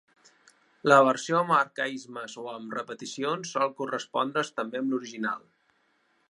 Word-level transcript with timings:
La 0.91 0.95
versió 1.07 1.35
amb 1.41 1.53
arcaismes 1.57 2.37
o 2.45 2.45
amb 2.53 2.73
repeticions 2.77 3.53
sol 3.57 3.75
correspondre's 3.83 4.51
també 4.61 4.81
amb 4.83 4.95
l'original. 4.97 5.47